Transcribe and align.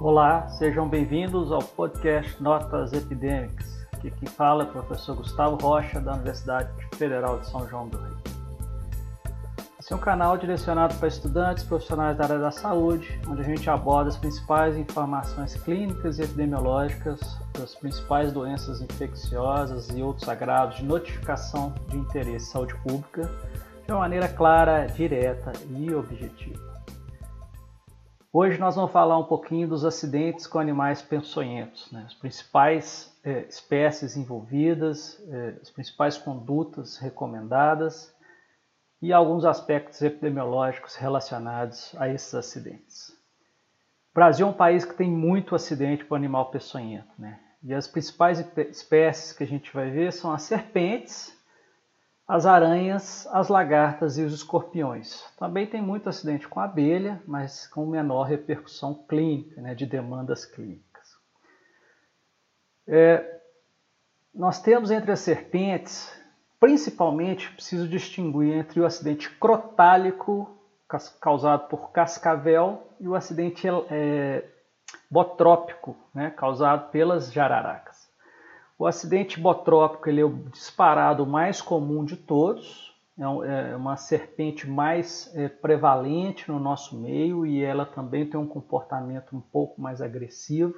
Olá, 0.00 0.48
sejam 0.48 0.88
bem-vindos 0.88 1.52
ao 1.52 1.62
podcast 1.62 2.42
Notas 2.42 2.92
Epidêmicas. 2.92 3.86
Aqui 3.92 4.10
quem 4.10 4.28
fala 4.28 4.64
é 4.64 4.66
o 4.66 4.70
professor 4.70 5.16
Gustavo 5.16 5.56
Rocha, 5.56 6.00
da 6.00 6.14
Universidade 6.14 6.68
Federal 6.96 7.38
de 7.38 7.46
São 7.48 7.66
João 7.68 7.88
do 7.88 7.96
Rio. 7.98 8.16
Esse 9.78 9.92
é 9.92 9.96
um 9.96 10.00
canal 10.00 10.36
direcionado 10.36 10.96
para 10.96 11.06
estudantes 11.06 11.62
profissionais 11.62 12.16
da 12.18 12.24
área 12.24 12.38
da 12.40 12.50
saúde, 12.50 13.20
onde 13.28 13.42
a 13.42 13.44
gente 13.44 13.70
aborda 13.70 14.10
as 14.10 14.16
principais 14.16 14.76
informações 14.76 15.54
clínicas 15.62 16.18
e 16.18 16.22
epidemiológicas 16.22 17.20
das 17.52 17.76
principais 17.76 18.32
doenças 18.32 18.80
infecciosas 18.82 19.90
e 19.90 20.02
outros 20.02 20.28
agravos 20.28 20.76
de 20.76 20.84
notificação 20.84 21.72
de 21.88 21.96
interesse 21.96 22.48
em 22.48 22.50
saúde 22.50 22.74
pública 22.82 23.30
de 23.86 23.92
uma 23.92 24.00
maneira 24.00 24.28
clara, 24.28 24.86
direta 24.86 25.52
e 25.70 25.94
objetiva. 25.94 26.73
Hoje 28.36 28.58
nós 28.58 28.74
vamos 28.74 28.90
falar 28.90 29.16
um 29.16 29.22
pouquinho 29.22 29.68
dos 29.68 29.84
acidentes 29.84 30.44
com 30.44 30.58
animais 30.58 31.00
peçonhentos, 31.00 31.88
né? 31.92 32.02
as 32.04 32.14
principais 32.14 33.16
é, 33.22 33.42
espécies 33.42 34.16
envolvidas, 34.16 35.22
é, 35.28 35.54
as 35.62 35.70
principais 35.70 36.18
condutas 36.18 36.96
recomendadas 36.96 38.12
e 39.00 39.12
alguns 39.12 39.44
aspectos 39.44 40.02
epidemiológicos 40.02 40.96
relacionados 40.96 41.94
a 41.96 42.08
esses 42.08 42.34
acidentes. 42.34 43.10
O 44.10 44.14
Brasil 44.14 44.48
é 44.48 44.50
um 44.50 44.52
país 44.52 44.84
que 44.84 44.94
tem 44.94 45.08
muito 45.08 45.54
acidente 45.54 46.04
com 46.04 46.16
animal 46.16 46.50
peçonhento, 46.50 47.12
né? 47.16 47.38
E 47.62 47.72
as 47.72 47.86
principais 47.86 48.44
espécies 48.68 49.32
que 49.32 49.44
a 49.44 49.46
gente 49.46 49.72
vai 49.72 49.90
ver 49.90 50.12
são 50.12 50.32
as 50.32 50.42
serpentes, 50.42 51.33
as 52.26 52.46
aranhas, 52.46 53.26
as 53.30 53.48
lagartas 53.48 54.16
e 54.16 54.22
os 54.22 54.32
escorpiões. 54.32 55.22
Também 55.38 55.66
tem 55.66 55.82
muito 55.82 56.08
acidente 56.08 56.48
com 56.48 56.58
abelha, 56.58 57.22
mas 57.26 57.66
com 57.66 57.86
menor 57.86 58.24
repercussão 58.24 58.94
clínica, 59.06 59.60
né, 59.60 59.74
de 59.74 59.84
demandas 59.84 60.46
clínicas. 60.46 61.18
É, 62.86 63.40
nós 64.34 64.60
temos 64.60 64.90
entre 64.90 65.12
as 65.12 65.20
serpentes, 65.20 66.10
principalmente, 66.58 67.50
preciso 67.52 67.86
distinguir 67.86 68.54
entre 68.54 68.80
o 68.80 68.86
acidente 68.86 69.30
crotálico 69.30 70.50
causado 71.20 71.68
por 71.68 71.90
cascavel 71.92 72.88
e 73.00 73.08
o 73.08 73.14
acidente 73.14 73.66
é, 73.90 74.44
botrópico, 75.10 75.96
né, 76.14 76.30
causado 76.30 76.90
pelas 76.90 77.32
jararacas. 77.32 78.03
O 78.78 78.86
acidente 78.86 79.38
botrópico 79.38 80.08
ele 80.08 80.20
é 80.20 80.24
o 80.24 80.32
disparado 80.50 81.24
mais 81.26 81.62
comum 81.62 82.04
de 82.04 82.16
todos, 82.16 82.94
é, 83.16 83.70
é 83.70 83.76
uma 83.76 83.96
serpente 83.96 84.68
mais 84.68 85.30
é, 85.36 85.48
prevalente 85.48 86.50
no 86.50 86.58
nosso 86.58 86.96
meio 86.96 87.46
e 87.46 87.62
ela 87.62 87.86
também 87.86 88.26
tem 88.26 88.38
um 88.38 88.46
comportamento 88.46 89.36
um 89.36 89.40
pouco 89.40 89.80
mais 89.80 90.00
agressivo. 90.00 90.74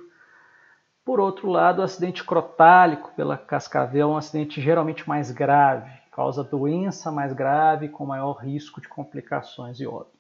Por 1.05 1.21
outro 1.21 1.49
lado, 1.49 1.79
o 1.79 1.83
acidente 1.85 2.25
crotálico 2.25 3.13
pela 3.17 3.39
cascavel 3.39 4.11
é 4.11 4.13
um 4.13 4.17
acidente 4.17 4.61
geralmente 4.61 5.09
mais 5.09 5.31
grave, 5.31 5.91
causa 6.11 6.45
doença 6.45 7.11
mais 7.11 7.33
grave 7.33 7.89
com 7.89 8.05
maior 8.05 8.33
risco 8.33 8.81
de 8.81 8.89
complicações 8.89 9.81
e 9.81 9.87
óbito. 9.87 10.17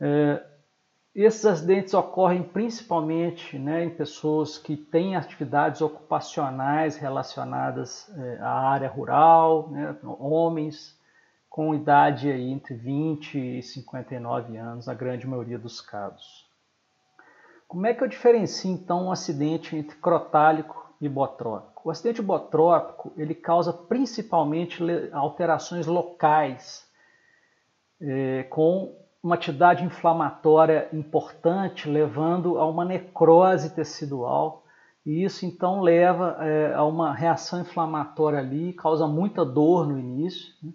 É, 0.00 0.42
esses 1.14 1.44
acidentes 1.44 1.94
ocorrem 1.94 2.42
principalmente 2.42 3.58
né, 3.58 3.84
em 3.84 3.90
pessoas 3.90 4.58
que 4.58 4.76
têm 4.76 5.16
atividades 5.16 5.80
ocupacionais 5.80 6.96
relacionadas 6.96 8.08
é, 8.16 8.38
à 8.40 8.70
área 8.70 8.88
rural, 8.88 9.68
né, 9.70 9.96
homens 10.02 10.96
com 11.48 11.74
idade 11.74 12.30
aí 12.30 12.50
entre 12.50 12.74
20 12.74 13.58
e 13.58 13.62
59 13.62 14.56
anos, 14.56 14.88
a 14.88 14.94
grande 14.94 15.26
maioria 15.26 15.58
dos 15.58 15.80
casos. 15.80 16.46
Como 17.66 17.86
é 17.86 17.92
que 17.92 18.02
eu 18.02 18.08
diferencio 18.08 18.70
então 18.70 19.06
um 19.06 19.12
acidente 19.12 19.76
entre 19.76 19.96
crotálico 19.96 20.94
e 21.00 21.08
botrópico? 21.08 21.82
O 21.88 21.90
acidente 21.90 22.22
botrópico 22.22 23.12
ele 23.16 23.34
causa 23.34 23.72
principalmente 23.72 24.82
alterações 25.12 25.86
locais 25.86 26.88
é, 28.00 28.44
com 28.44 28.96
uma 29.22 29.34
atividade 29.34 29.84
inflamatória 29.84 30.88
importante, 30.92 31.88
levando 31.88 32.58
a 32.58 32.66
uma 32.66 32.84
necrose 32.84 33.74
tecidual. 33.74 34.64
E 35.04 35.24
isso 35.24 35.44
então 35.44 35.80
leva 35.80 36.36
é, 36.40 36.74
a 36.74 36.84
uma 36.84 37.12
reação 37.12 37.60
inflamatória 37.60 38.38
ali, 38.38 38.72
causa 38.72 39.06
muita 39.06 39.44
dor 39.44 39.86
no 39.86 39.98
início. 39.98 40.54
Né? 40.62 40.72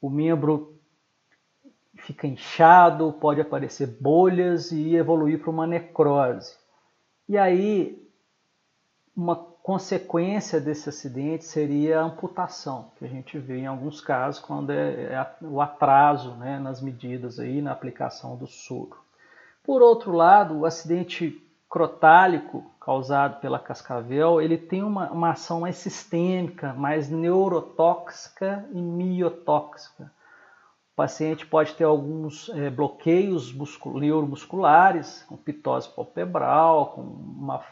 O 0.00 0.08
membro 0.08 0.78
fica 1.96 2.26
inchado, 2.26 3.12
pode 3.12 3.40
aparecer 3.40 3.86
bolhas 4.00 4.70
e 4.70 4.94
evoluir 4.94 5.40
para 5.40 5.50
uma 5.50 5.66
necrose. 5.66 6.56
E 7.28 7.36
aí, 7.36 8.00
uma 9.16 9.36
consequência 9.68 10.58
desse 10.58 10.88
acidente 10.88 11.44
seria 11.44 12.00
a 12.00 12.02
amputação, 12.02 12.90
que 12.98 13.04
a 13.04 13.08
gente 13.08 13.38
vê 13.38 13.58
em 13.58 13.66
alguns 13.66 14.00
casos 14.00 14.40
quando 14.40 14.70
é, 14.70 15.12
é 15.12 15.26
o 15.42 15.60
atraso 15.60 16.30
né, 16.36 16.58
nas 16.58 16.80
medidas 16.80 17.38
aí 17.38 17.60
na 17.60 17.72
aplicação 17.72 18.34
do 18.34 18.46
soro. 18.46 18.96
Por 19.62 19.82
outro 19.82 20.12
lado, 20.12 20.56
o 20.56 20.64
acidente 20.64 21.46
crotálico 21.68 22.64
causado 22.80 23.42
pela 23.42 23.58
cascavel, 23.58 24.40
ele 24.40 24.56
tem 24.56 24.82
uma, 24.82 25.10
uma 25.10 25.32
ação 25.32 25.60
mais 25.60 25.76
sistêmica, 25.76 26.72
mais 26.72 27.10
neurotóxica 27.10 28.66
e 28.72 28.80
miotóxica. 28.80 30.04
O 30.94 30.96
paciente 30.96 31.44
pode 31.44 31.74
ter 31.74 31.84
alguns 31.84 32.48
é, 32.54 32.70
bloqueios 32.70 33.54
neuromusculares, 33.84 35.24
com 35.28 35.36
pitose 35.36 35.90
palpebral, 35.90 36.92
com 36.92 37.02
uma 37.02 37.62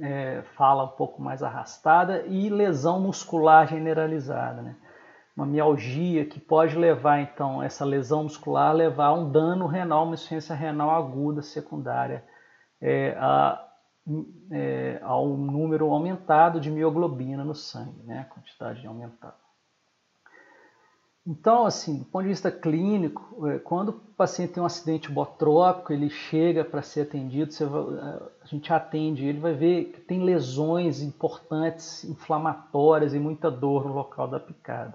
é, 0.00 0.42
fala 0.56 0.84
um 0.84 0.96
pouco 0.96 1.20
mais 1.20 1.42
arrastada 1.42 2.24
e 2.26 2.48
lesão 2.48 3.00
muscular 3.00 3.66
generalizada, 3.66 4.62
né? 4.62 4.76
Uma 5.36 5.46
mialgia 5.46 6.24
que 6.24 6.40
pode 6.40 6.76
levar, 6.76 7.20
então, 7.20 7.62
essa 7.62 7.84
lesão 7.84 8.22
muscular 8.22 8.70
a 8.70 8.72
levar 8.72 9.06
a 9.06 9.12
um 9.12 9.30
dano 9.30 9.66
renal, 9.66 10.04
uma 10.04 10.14
insuficiência 10.14 10.54
renal 10.54 10.90
aguda 10.90 11.42
secundária 11.42 12.24
é, 12.80 13.14
a, 13.18 13.62
é, 14.50 14.98
ao 15.02 15.28
número 15.36 15.90
aumentado 15.92 16.58
de 16.58 16.70
mioglobina 16.70 17.44
no 17.44 17.54
sangue, 17.54 18.02
né? 18.04 18.20
A 18.20 18.34
quantidade 18.34 18.86
aumentada. 18.86 19.45
Então, 21.26 21.66
assim, 21.66 21.98
do 21.98 22.04
ponto 22.04 22.22
de 22.22 22.28
vista 22.28 22.52
clínico, 22.52 23.48
é, 23.48 23.58
quando 23.58 23.88
o 23.88 23.92
paciente 24.16 24.52
tem 24.52 24.62
um 24.62 24.66
acidente 24.66 25.10
botrópico, 25.10 25.92
ele 25.92 26.08
chega 26.08 26.64
para 26.64 26.82
ser 26.82 27.00
atendido, 27.00 27.50
é, 27.98 28.22
a 28.42 28.46
gente 28.46 28.72
atende, 28.72 29.26
ele 29.26 29.40
vai 29.40 29.52
ver 29.52 29.86
que 29.86 30.00
tem 30.02 30.22
lesões 30.22 31.02
importantes, 31.02 32.04
inflamatórias 32.04 33.12
e 33.12 33.18
muita 33.18 33.50
dor 33.50 33.86
no 33.86 33.94
local 33.94 34.28
da 34.28 34.38
picada. 34.38 34.94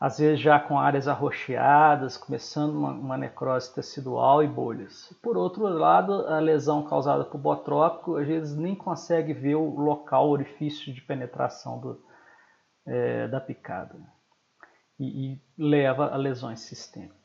Às 0.00 0.18
vezes 0.18 0.40
já 0.40 0.58
com 0.58 0.76
áreas 0.76 1.06
arroxeadas, 1.06 2.16
começando 2.16 2.74
uma, 2.74 2.90
uma 2.90 3.16
necrose 3.16 3.72
tecidual 3.72 4.42
e 4.42 4.48
bolhas. 4.48 5.16
Por 5.22 5.36
outro 5.36 5.68
lado, 5.68 6.26
a 6.26 6.40
lesão 6.40 6.82
causada 6.82 7.24
por 7.24 7.38
botrópico, 7.38 8.16
às 8.16 8.26
vezes 8.26 8.56
nem 8.56 8.74
consegue 8.74 9.32
ver 9.32 9.54
o 9.54 9.78
local, 9.78 10.26
o 10.28 10.32
orifício 10.32 10.92
de 10.92 11.00
penetração 11.00 11.78
do, 11.78 12.02
é, 12.86 13.28
da 13.28 13.40
picada 13.40 13.94
e, 14.98 15.32
e 15.32 15.40
leva 15.58 16.12
a 16.12 16.16
lesões 16.16 16.60
sistêmicas. 16.60 17.24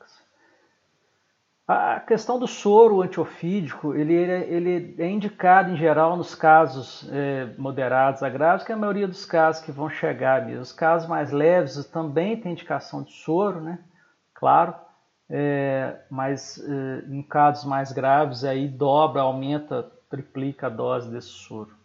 A 1.72 2.00
questão 2.00 2.36
do 2.36 2.48
soro 2.48 3.00
antiofídico, 3.00 3.94
ele, 3.94 4.12
ele 4.12 4.96
é 4.98 5.08
indicado 5.08 5.70
em 5.70 5.76
geral 5.76 6.16
nos 6.16 6.34
casos 6.34 7.08
é, 7.12 7.54
moderados 7.56 8.24
a 8.24 8.28
graves, 8.28 8.64
que 8.64 8.72
é 8.72 8.74
a 8.74 8.78
maioria 8.78 9.06
dos 9.06 9.24
casos 9.24 9.62
que 9.62 9.70
vão 9.70 9.88
chegar 9.88 10.44
mesmo. 10.44 10.62
Os 10.62 10.72
casos 10.72 11.08
mais 11.08 11.30
leves 11.30 11.84
também 11.86 12.40
tem 12.40 12.52
indicação 12.52 13.04
de 13.04 13.12
soro, 13.12 13.60
né? 13.60 13.78
Claro, 14.34 14.74
é, 15.28 15.96
mas 16.10 16.58
é, 16.58 17.04
em 17.08 17.22
casos 17.22 17.64
mais 17.64 17.92
graves 17.92 18.42
aí 18.42 18.66
dobra, 18.66 19.22
aumenta, 19.22 19.88
triplica 20.08 20.66
a 20.66 20.70
dose 20.70 21.08
desse 21.08 21.28
soro. 21.28 21.79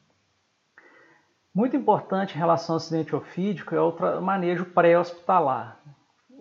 Muito 1.55 1.77
importante 1.77 2.35
em 2.35 2.37
relação 2.37 2.73
ao 2.73 2.77
acidente 2.77 3.15
ofídico 3.15 3.73
é 3.73 3.79
o 3.79 4.21
manejo 4.21 4.65
pré-hospitalar. 4.65 5.79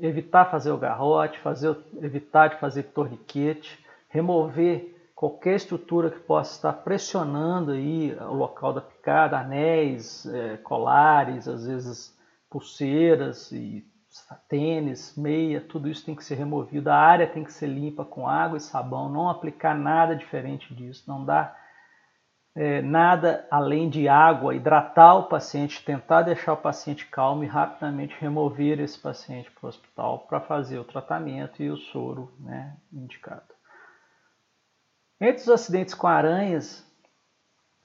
Evitar 0.00 0.50
fazer 0.50 0.72
o 0.72 0.76
garrote, 0.76 1.38
fazer, 1.38 1.78
evitar 2.02 2.48
de 2.48 2.58
fazer 2.58 2.82
torniquete, 2.82 3.78
remover 4.08 5.12
qualquer 5.14 5.54
estrutura 5.54 6.10
que 6.10 6.18
possa 6.18 6.56
estar 6.56 6.72
pressionando 6.72 7.70
aí 7.70 8.12
o 8.22 8.34
local 8.34 8.72
da 8.72 8.80
picada, 8.80 9.38
anéis, 9.38 10.26
é, 10.26 10.56
colares, 10.56 11.46
às 11.46 11.64
vezes 11.64 12.18
pulseiras 12.50 13.52
e 13.52 13.86
tênis, 14.48 15.14
meia, 15.16 15.60
tudo 15.60 15.88
isso 15.88 16.04
tem 16.04 16.16
que 16.16 16.24
ser 16.24 16.34
removido. 16.34 16.90
A 16.90 16.96
área 16.96 17.28
tem 17.28 17.44
que 17.44 17.52
ser 17.52 17.68
limpa 17.68 18.04
com 18.04 18.26
água 18.26 18.58
e 18.58 18.60
sabão, 18.60 19.08
não 19.08 19.30
aplicar 19.30 19.76
nada 19.76 20.16
diferente 20.16 20.74
disso, 20.74 21.04
não 21.06 21.24
dar 21.24 21.63
é, 22.56 22.80
nada 22.80 23.46
além 23.50 23.88
de 23.88 24.08
água, 24.08 24.54
hidratar 24.54 25.16
o 25.16 25.24
paciente, 25.24 25.84
tentar 25.84 26.22
deixar 26.22 26.52
o 26.52 26.58
paciente 26.58 27.06
calmo 27.06 27.42
e 27.42 27.48
rapidamente 27.48 28.16
remover 28.20 28.78
esse 28.80 28.98
paciente 28.98 29.50
para 29.50 29.66
o 29.66 29.68
hospital 29.68 30.20
para 30.20 30.40
fazer 30.40 30.78
o 30.78 30.84
tratamento 30.84 31.62
e 31.62 31.70
o 31.70 31.76
soro 31.76 32.32
né, 32.38 32.76
indicado. 32.92 33.54
Entre 35.20 35.42
os 35.42 35.48
acidentes 35.48 35.94
com 35.94 36.06
aranhas, 36.06 36.86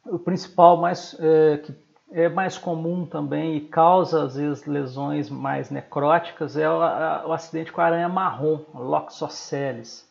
o 0.06 0.20
principal 0.20 0.78
mais, 0.78 1.16
é, 1.20 1.58
que 1.58 1.90
é 2.12 2.28
mais 2.28 2.58
comum 2.58 3.06
também 3.06 3.56
e 3.56 3.62
causa 3.62 4.24
às 4.24 4.36
vezes 4.36 4.66
lesões 4.66 5.30
mais 5.30 5.70
necróticas 5.70 6.58
é 6.58 6.70
o, 6.70 6.82
a, 6.82 7.28
o 7.28 7.34
acidente 7.34 7.72
com 7.72 7.82
a 7.82 7.86
aranha 7.86 8.10
marrom, 8.10 8.66
Loxoceles. 8.74 10.09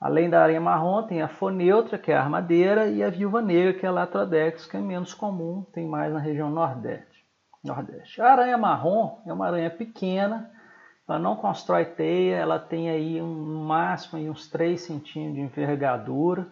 Além 0.00 0.30
da 0.30 0.42
aranha 0.42 0.60
marrom, 0.60 1.02
tem 1.02 1.20
a 1.22 1.28
foneutra, 1.28 1.98
que 1.98 2.12
é 2.12 2.16
a 2.16 2.22
armadeira, 2.22 2.86
e 2.86 3.02
a 3.02 3.10
viúva 3.10 3.42
negra, 3.42 3.74
que 3.74 3.84
é 3.84 3.88
a 3.88 3.92
latrodex, 3.92 4.64
que 4.66 4.76
é 4.76 4.80
menos 4.80 5.12
comum, 5.12 5.66
tem 5.72 5.86
mais 5.88 6.12
na 6.12 6.20
região 6.20 6.50
nordeste. 6.50 7.26
nordeste. 7.64 8.22
A 8.22 8.30
aranha 8.30 8.56
marrom 8.56 9.20
é 9.26 9.32
uma 9.32 9.46
aranha 9.46 9.70
pequena, 9.70 10.50
ela 11.08 11.18
não 11.18 11.34
constrói 11.34 11.86
teia, 11.86 12.36
ela 12.36 12.58
tem 12.58 12.90
aí 12.90 13.20
um 13.20 13.64
máximo 13.64 14.18
aí 14.18 14.28
uns 14.30 14.46
3 14.48 14.80
centímetros 14.80 15.34
de 15.34 15.40
envergadura. 15.40 16.46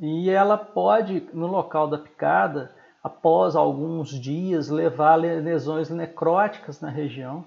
E 0.00 0.30
ela 0.30 0.56
pode, 0.56 1.28
no 1.32 1.46
local 1.46 1.88
da 1.88 1.98
picada, 1.98 2.72
após 3.02 3.56
alguns 3.56 4.10
dias, 4.10 4.68
levar 4.68 5.16
lesões 5.16 5.90
necróticas 5.90 6.80
na 6.80 6.90
região. 6.90 7.44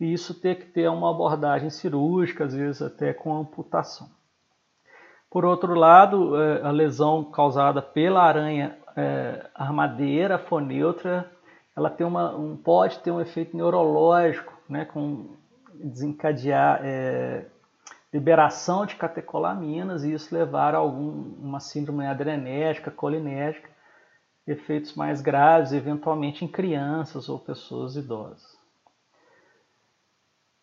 E 0.00 0.12
isso 0.12 0.40
ter 0.40 0.56
que 0.56 0.66
ter 0.66 0.88
uma 0.88 1.10
abordagem 1.10 1.70
cirúrgica, 1.70 2.44
às 2.44 2.54
vezes 2.54 2.80
até 2.82 3.12
com 3.12 3.36
amputação. 3.36 4.08
Por 5.30 5.44
outro 5.44 5.74
lado, 5.74 6.40
é, 6.40 6.62
a 6.62 6.70
lesão 6.70 7.24
causada 7.24 7.82
pela 7.82 8.22
aranha 8.22 8.78
é, 8.96 9.46
armadeira, 9.54 10.38
foneutra, 10.38 11.30
ela 11.76 11.90
tem 11.90 12.06
uma, 12.06 12.34
um, 12.34 12.56
pode 12.56 12.98
ter 13.00 13.10
um 13.10 13.20
efeito 13.20 13.56
neurológico 13.56 14.52
né, 14.68 14.84
com 14.84 15.36
desencadear 15.74 16.80
é, 16.82 17.46
liberação 18.12 18.84
de 18.84 18.96
catecolaminas 18.96 20.02
e 20.02 20.12
isso 20.12 20.34
levar 20.34 20.74
a 20.74 20.78
algum, 20.78 21.34
uma 21.38 21.60
síndrome 21.60 22.06
adrenética, 22.06 22.90
colinérgica, 22.90 23.68
efeitos 24.46 24.94
mais 24.94 25.20
graves, 25.20 25.72
eventualmente 25.72 26.44
em 26.44 26.48
crianças 26.48 27.28
ou 27.28 27.38
pessoas 27.38 27.94
idosas. 27.96 28.57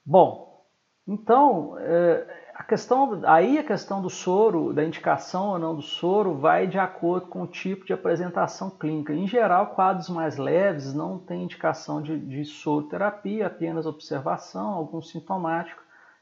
Bom, 0.06 0.64
então 1.08 1.78
é, 1.80 2.46
a 2.54 2.64
questão, 2.64 3.22
aí 3.26 3.58
a 3.58 3.64
questão 3.64 4.02
do 4.02 4.10
soro, 4.10 4.72
da 4.72 4.84
indicação 4.84 5.50
ou 5.50 5.60
não 5.60 5.76
do 5.76 5.82
soro, 5.82 6.36
vai 6.36 6.68
de 6.68 6.78
acordo 6.78 7.28
com 7.28 7.42
o 7.42 7.48
tipo 7.48 7.86
de 7.86 7.92
apresentação 7.92 8.70
clínica. 8.70 9.14
Em 9.14 9.28
geral, 9.28 9.76
quadros 9.76 10.10
mais 10.10 10.38
leves 10.38 10.94
não 10.94 11.20
têm 11.20 11.44
indicação 11.44 12.02
de, 12.02 12.20
de 12.20 12.46
soroterapia, 12.46 13.48
apenas 13.48 13.86
observação, 13.86 14.70
algum 14.70 15.02
sintomático, 15.02 15.82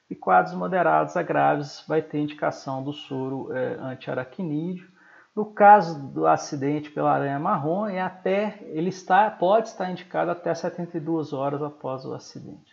e 0.10 0.16
quadros 0.16 0.56
moderados 0.56 1.18
a 1.18 1.22
graves 1.22 1.84
vai 1.88 2.02
ter 2.02 2.20
indicação 2.20 2.84
do 2.84 2.94
soro 2.94 3.52
é, 3.52 3.76
antiaracnídeo. 3.82 4.88
No 5.36 5.54
caso 5.54 6.12
do 6.12 6.26
acidente 6.26 6.90
pela 6.90 7.12
aranha 7.12 7.40
marrom, 7.40 7.88
é 7.88 8.02
até, 8.02 8.60
ele 8.62 8.90
está, 8.90 9.30
pode 9.30 9.68
estar 9.68 9.92
indicado 9.92 10.32
até 10.32 10.54
72 10.54 11.34
horas 11.34 11.62
após 11.62 12.06
o 12.06 12.14
acidente. 12.14 12.73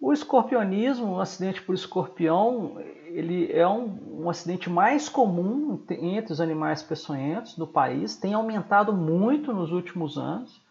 O 0.00 0.12
escorpionismo, 0.14 1.06
um 1.06 1.20
acidente 1.20 1.60
por 1.60 1.74
escorpião, 1.74 2.80
ele 3.06 3.52
é 3.52 3.68
um, 3.68 4.22
um, 4.22 4.30
acidente 4.30 4.70
mais 4.70 5.10
comum 5.10 5.84
entre 5.90 6.32
os 6.32 6.40
animais 6.40 6.82
peçonhentos 6.82 7.54
do 7.54 7.66
país, 7.66 8.16
tem 8.16 8.32
aumentado 8.32 8.94
muito 8.94 9.52
nos 9.52 9.70
últimos 9.70 10.16
anos 10.16 10.64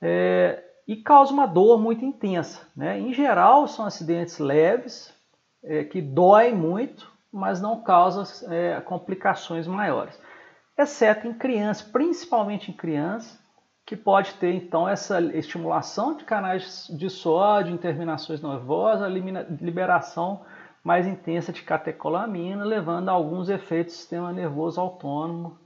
é, 0.00 0.62
e 0.86 0.96
causa 0.96 1.32
uma 1.32 1.46
dor 1.46 1.80
muito 1.80 2.04
intensa. 2.04 2.60
Né? 2.76 3.00
Em 3.00 3.12
geral, 3.12 3.66
são 3.66 3.86
acidentes 3.86 4.38
leves, 4.38 5.12
é, 5.64 5.82
que 5.82 6.00
doem 6.00 6.54
muito, 6.54 7.10
mas 7.32 7.60
não 7.60 7.82
causam 7.82 8.22
é, 8.52 8.80
complicações 8.82 9.66
maiores, 9.66 10.16
exceto 10.78 11.26
em 11.26 11.34
crianças, 11.34 11.82
principalmente 11.90 12.70
em 12.70 12.74
crianças, 12.74 13.36
que 13.86 13.96
pode 13.96 14.34
ter 14.34 14.52
então 14.54 14.88
essa 14.88 15.20
estimulação 15.36 16.16
de 16.16 16.24
canais 16.24 16.88
de 16.96 17.10
sódio, 17.10 17.76
terminações 17.76 18.40
nervosas, 18.42 19.12
liberação 19.60 20.44
mais 20.82 21.06
intensa 21.06 21.52
de 21.52 21.62
catecolamina, 21.62 22.64
levando 22.64 23.08
a 23.08 23.12
alguns 23.12 23.48
efeitos 23.48 23.94
do 23.94 23.98
sistema 23.98 24.32
nervoso 24.32 24.80
autônomo, 24.80 25.58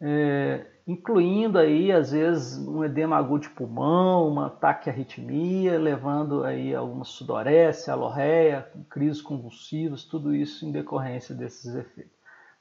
é, 0.00 0.66
incluindo 0.86 1.58
aí 1.58 1.90
às 1.90 2.12
vezes 2.12 2.58
um 2.58 2.84
edema 2.84 3.16
agudo 3.16 3.42
de 3.42 3.50
pulmão, 3.50 4.28
uma 4.28 4.50
taquiarritmia, 4.50 5.78
levando 5.78 6.44
aí 6.44 6.74
alguma 6.74 7.04
sudorese, 7.04 7.90
alorreia, 7.90 8.68
crises 8.88 9.22
convulsivas, 9.22 10.04
tudo 10.04 10.34
isso 10.34 10.64
em 10.64 10.70
decorrência 10.70 11.34
desses 11.34 11.74
efeitos. 11.74 12.14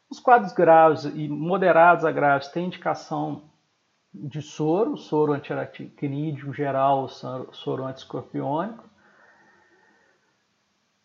Os 0.10 0.20
quadros 0.20 0.54
graves 0.54 1.04
e 1.06 1.28
moderados 1.28 2.06
a 2.06 2.12
graves 2.12 2.48
têm 2.50 2.68
indicação 2.68 3.50
de 4.24 4.42
soro, 4.42 4.98
soro 4.98 5.34
antiracnídeo 5.34 6.54
geral, 6.54 7.08
soro 7.08 7.86
antiscorpiônico. 7.86 8.84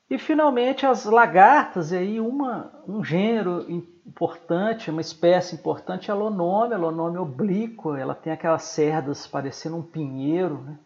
E 0.09 0.19
finalmente 0.19 0.85
as 0.85 1.05
lagartas, 1.05 1.93
e 1.93 1.97
aí 1.97 2.21
uma, 2.21 2.73
um 2.87 3.03
gênero 3.05 3.71
importante, 3.71 4.91
uma 4.91 5.01
espécie 5.01 5.55
importante 5.55 6.11
é 6.11 6.13
a 6.13 6.17
lonome, 6.17 6.75
a 6.75 6.79
lonome 6.79 7.17
oblíqua, 7.17 7.99
ela 7.99 8.15
tem 8.15 8.33
aquelas 8.33 8.65
cerdas 8.65 9.27
parecendo 9.27 9.77
um 9.77 9.83
pinheiro. 9.83 10.63
Né? 10.63 10.79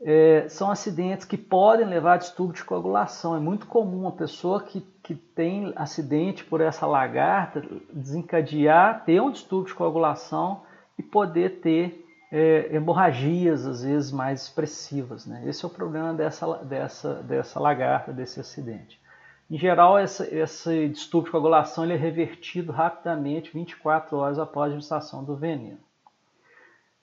É, 0.00 0.48
são 0.48 0.72
acidentes 0.72 1.24
que 1.24 1.38
podem 1.38 1.86
levar 1.86 2.14
a 2.14 2.18
distúrbio 2.18 2.56
de 2.56 2.64
coagulação. 2.64 3.36
É 3.36 3.38
muito 3.38 3.66
comum 3.66 4.00
uma 4.00 4.12
pessoa 4.12 4.60
que, 4.60 4.80
que 4.80 5.14
tem 5.14 5.72
acidente 5.76 6.44
por 6.44 6.60
essa 6.60 6.86
lagarta 6.86 7.62
desencadear, 7.92 9.04
ter 9.04 9.22
um 9.22 9.30
distúrbio 9.30 9.68
de 9.68 9.74
coagulação 9.74 10.62
e 10.98 11.02
poder 11.02 11.60
ter 11.60 12.04
é, 12.30 12.74
hemorragias, 12.74 13.66
às 13.66 13.82
vezes, 13.84 14.10
mais 14.10 14.42
expressivas. 14.42 15.26
Né? 15.26 15.44
Esse 15.46 15.64
é 15.64 15.68
o 15.68 15.70
problema 15.70 16.12
dessa, 16.12 16.56
dessa, 16.58 17.14
dessa 17.22 17.60
lagarta, 17.60 18.12
desse 18.12 18.40
acidente. 18.40 19.00
Em 19.50 19.58
geral, 19.58 19.98
essa, 19.98 20.26
esse 20.34 20.88
distúrbio 20.88 21.26
de 21.26 21.32
coagulação 21.32 21.84
ele 21.84 21.92
é 21.92 21.96
revertido 21.96 22.72
rapidamente, 22.72 23.52
24 23.52 24.16
horas 24.16 24.38
após 24.38 24.64
a 24.64 24.66
administração 24.66 25.22
do 25.22 25.36
veneno. 25.36 25.78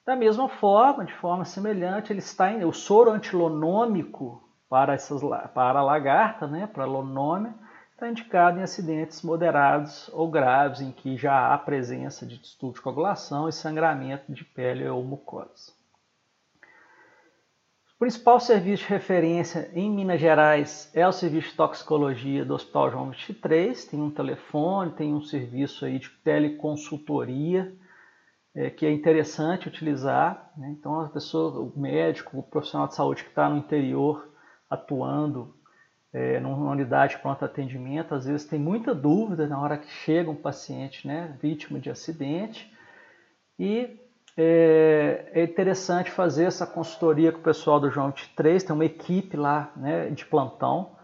Da 0.05 0.15
mesma 0.15 0.49
forma, 0.49 1.05
de 1.05 1.13
forma 1.13 1.45
semelhante, 1.45 2.11
ele 2.11 2.19
está 2.19 2.51
em, 2.51 2.65
o 2.65 2.73
soro 2.73 3.11
antilonômico 3.11 4.41
para, 4.67 4.93
essas, 4.93 5.21
para 5.53 5.79
a 5.79 5.83
lagarta, 5.83 6.47
né, 6.47 6.67
para 6.67 6.83
a 6.83 6.87
lonômia, 6.87 7.53
está 8.01 8.09
indicado 8.09 8.59
em 8.59 8.63
acidentes 8.63 9.21
moderados 9.21 10.09
ou 10.11 10.27
graves 10.27 10.81
em 10.81 10.91
que 10.91 11.15
já 11.15 11.53
há 11.53 11.57
presença 11.59 12.25
de 12.25 12.39
distúrbio 12.39 12.77
de 12.77 12.81
coagulação 12.81 13.47
e 13.47 13.53
sangramento 13.53 14.33
de 14.33 14.43
pele 14.43 14.87
ou 14.87 15.03
mucosa. 15.03 15.71
O 17.95 17.99
principal 17.99 18.39
serviço 18.39 18.85
de 18.85 18.89
referência 18.89 19.69
em 19.75 19.87
Minas 19.91 20.19
Gerais 20.19 20.89
é 20.95 21.07
o 21.07 21.11
serviço 21.11 21.49
de 21.49 21.55
toxicologia 21.55 22.43
do 22.43 22.55
Hospital 22.55 22.89
João 22.89 23.11
23. 23.11 23.85
Tem 23.85 24.01
um 24.01 24.09
telefone, 24.09 24.93
tem 24.93 25.13
um 25.13 25.21
serviço 25.21 25.85
aí 25.85 25.99
de 25.99 26.09
teleconsultoria 26.09 27.71
é, 28.55 28.71
que 28.71 28.83
é 28.83 28.91
interessante 28.91 29.67
utilizar. 29.67 30.51
Né? 30.57 30.71
Então, 30.71 30.99
a 31.01 31.09
pessoa, 31.09 31.59
o 31.59 31.79
médico, 31.79 32.39
o 32.39 32.41
profissional 32.41 32.87
de 32.87 32.95
saúde 32.95 33.23
que 33.23 33.29
está 33.29 33.47
no 33.47 33.57
interior 33.57 34.27
atuando 34.67 35.60
é, 36.13 36.39
numa 36.39 36.71
unidade 36.71 37.15
de 37.15 37.21
pronto 37.21 37.45
atendimento, 37.45 38.13
às 38.13 38.25
vezes 38.25 38.45
tem 38.45 38.59
muita 38.59 38.93
dúvida 38.93 39.47
na 39.47 39.59
hora 39.61 39.77
que 39.77 39.89
chega 39.89 40.29
um 40.29 40.35
paciente 40.35 41.07
né, 41.07 41.37
vítima 41.41 41.79
de 41.79 41.89
acidente 41.89 42.71
e 43.57 43.97
é, 44.37 45.29
é, 45.33 45.43
interessante 45.43 46.09
fazer 46.09 46.45
essa 46.45 46.65
consultoria 46.65 47.31
com 47.31 47.39
o 47.39 47.43
pessoal 47.43 47.79
do 47.79 47.89
João 47.89 48.07
23, 48.07 48.63
tem 48.63 48.73
uma 48.73 48.85
equipe 48.85 49.37
lá 49.37 49.71
né, 49.75 50.09
de 50.09 50.25
plantão, 50.25 50.95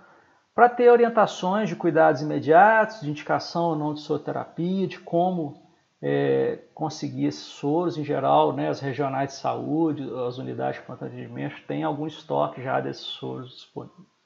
para 0.55 0.69
ter 0.69 0.89
orientações 0.89 1.69
de 1.69 1.75
cuidados 1.75 2.21
imediatos, 2.21 3.01
de 3.01 3.09
indicação 3.09 3.65
ou 3.65 3.75
não 3.75 3.93
de 3.93 3.99
soroterapia, 3.99 4.87
de 4.87 4.99
como 4.99 5.61
é, 6.01 6.59
conseguir 6.73 7.25
esses 7.25 7.43
soros 7.43 7.97
em 7.97 8.03
geral, 8.03 8.53
né, 8.53 8.69
as 8.69 8.79
regionais 8.79 9.29
de 9.33 9.35
saúde, 9.35 10.09
as 10.27 10.37
unidades 10.37 10.79
de 10.79 10.85
pronto 10.85 11.05
atendimento, 11.05 11.61
tem 11.67 11.83
algum 11.83 12.07
estoque 12.07 12.61
já 12.61 12.79
desses 12.79 13.05
soros 13.05 13.51
disponíveis. 13.51 14.16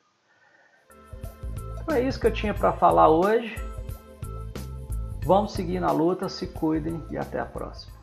Então 1.81 1.95
é 1.95 2.01
isso 2.01 2.19
que 2.19 2.27
eu 2.27 2.31
tinha 2.31 2.53
para 2.53 2.71
falar 2.73 3.09
hoje. 3.09 3.55
Vamos 5.23 5.53
seguir 5.53 5.79
na 5.79 5.91
luta, 5.91 6.29
se 6.29 6.47
cuidem 6.47 7.03
e 7.09 7.17
até 7.17 7.39
a 7.39 7.45
próxima. 7.45 8.00